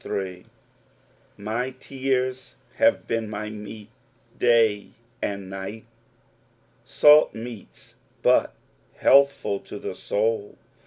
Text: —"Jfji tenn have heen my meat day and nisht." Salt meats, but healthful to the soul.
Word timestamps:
—"Jfji 0.03 0.45
tenn 1.37 2.53
have 2.73 3.07
heen 3.07 3.27
my 3.27 3.51
meat 3.51 3.89
day 4.35 4.87
and 5.21 5.47
nisht." 5.51 5.83
Salt 6.83 7.35
meats, 7.35 7.93
but 8.23 8.55
healthful 8.95 9.59
to 9.59 9.77
the 9.77 9.93
soul. 9.93 10.57